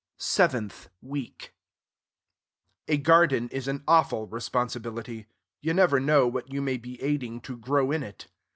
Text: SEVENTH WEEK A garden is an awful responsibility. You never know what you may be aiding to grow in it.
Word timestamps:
SEVENTH 0.17 0.89
WEEK 1.03 1.53
A 2.87 2.97
garden 2.97 3.47
is 3.49 3.67
an 3.67 3.83
awful 3.87 4.25
responsibility. 4.25 5.27
You 5.61 5.75
never 5.75 5.99
know 5.99 6.25
what 6.25 6.51
you 6.51 6.59
may 6.59 6.77
be 6.77 6.99
aiding 7.03 7.39
to 7.41 7.55
grow 7.55 7.91
in 7.91 8.01
it. 8.01 8.25